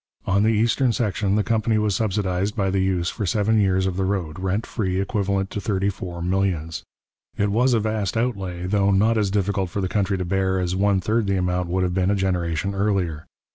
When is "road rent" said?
4.03-4.65